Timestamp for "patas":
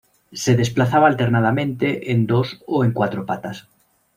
3.27-3.67